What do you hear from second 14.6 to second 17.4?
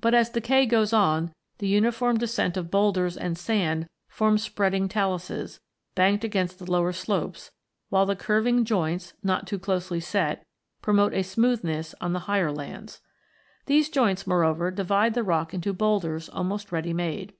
divide the rock into boulders almost ready made.